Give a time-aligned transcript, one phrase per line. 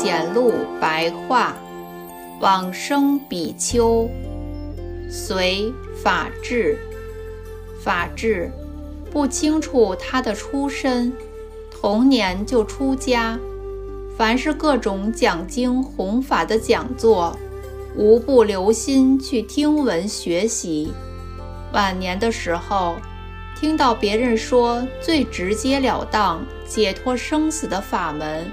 [0.00, 1.56] 显露白话，
[2.38, 4.08] 往生比丘，
[5.10, 6.78] 随法治。
[7.82, 8.48] 法治
[9.10, 11.12] 不清楚他的出身，
[11.68, 13.36] 童年就出家。
[14.16, 17.36] 凡是各种讲经弘法的讲座，
[17.96, 20.92] 无不留心去听闻学习。
[21.72, 22.94] 晚年的时候，
[23.58, 28.48] 听到别人说最直截了当解脱生死的法门，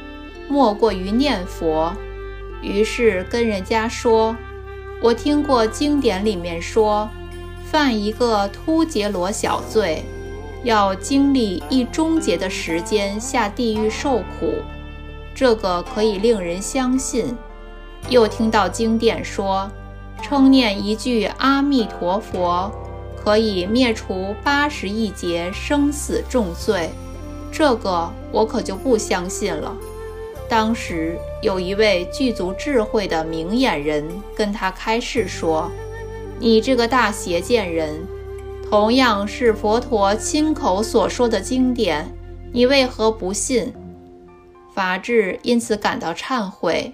[0.48, 1.94] 莫过于念佛。
[2.62, 4.36] 于是跟人家说
[5.02, 7.10] ：“我听过经典里面说，
[7.66, 10.04] 犯一个突厥罗小罪，
[10.64, 14.54] 要经历一终节的时间下地狱受苦。”
[15.36, 17.36] 这个可以令人相信。
[18.08, 19.70] 又听到经典说，
[20.22, 22.72] 称念一句阿弥陀佛，
[23.22, 26.90] 可以灭除八十亿劫生死重罪。
[27.52, 29.76] 这个我可就不相信了。
[30.48, 35.72] 当时有一位具足智慧的明眼人跟他开示说
[36.40, 38.00] ：“你这个大邪见人，
[38.70, 42.06] 同样是佛陀亲口所说的经典，
[42.52, 43.74] 你为何不信？”
[44.74, 46.94] 法治因此感到忏悔，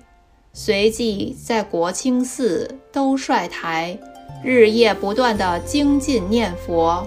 [0.54, 3.98] 随即在国清寺兜率台，
[4.44, 7.06] 日夜不断地精进念佛，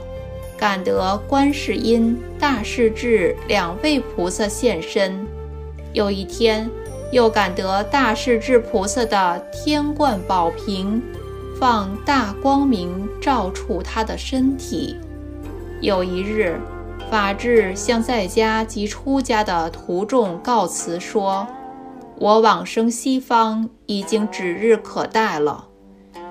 [0.59, 5.27] 感得观世音、大势至两位菩萨现身。
[5.95, 6.71] 有一天，
[7.11, 11.03] 又感得大势至菩萨的天冠宝瓶
[11.59, 14.97] 放大光明照触他的身体。
[15.81, 16.61] 有一日。
[17.11, 21.47] 法治向在家及出家的徒众告辞说
[22.19, 25.67] ：“我往生西方已经指日可待了，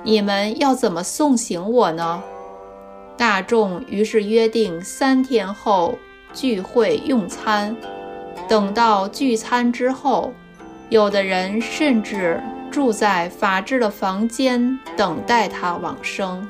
[0.04, 2.22] 你们要怎么送行我呢？”
[3.16, 5.94] 大众于是约定三天后
[6.34, 7.78] 聚会用餐。
[8.54, 10.32] 等到聚餐之后，
[10.90, 16.48] 有的人甚至住在法治的房间等待他往生。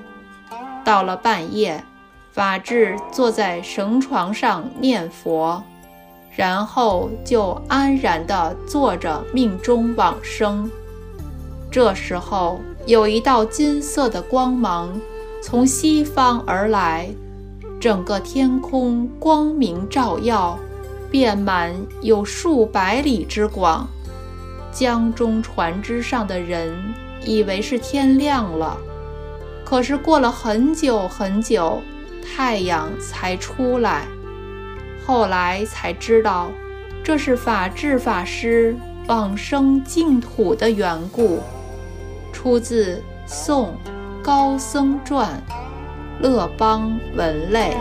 [0.84, 1.82] 到了半夜。
[2.34, 5.64] 法治坐在绳床上念佛，
[6.36, 10.70] 然后就安然地坐着命中往生。
[11.72, 15.00] 这时候，有一道金色的光芒
[15.42, 17.08] 从西方而来，
[17.80, 20.60] 整个天空光明照耀，
[21.14, 23.88] 遍满有数百里之广。
[24.72, 26.76] 江中船只上的人
[27.24, 28.76] 以为是天亮了，
[29.64, 31.80] 可是过了很久很久。
[32.36, 34.08] 太阳才出来，
[35.06, 36.50] 后来才知道，
[37.04, 38.76] 这是法治法师
[39.06, 41.42] 往生净土的缘故。
[42.32, 42.96] 出自
[43.28, 43.76] 《宋
[44.24, 45.40] 高僧传》，
[46.24, 47.78] 乐邦文类。